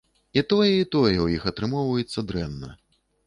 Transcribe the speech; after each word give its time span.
І 0.39 0.43
тое, 0.51 0.69
і 0.77 0.87
тое 0.95 1.11
ў 1.11 1.27
іх 1.37 1.45
атрымоўваецца 1.53 2.25
дрэнна. 2.31 2.73